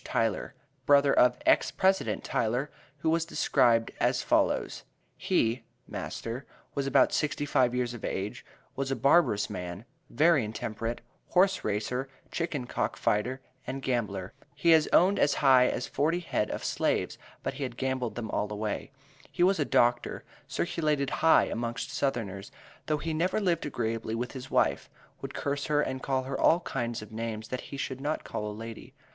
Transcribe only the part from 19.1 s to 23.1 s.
He was a doctor, circulated high amongst southerners, though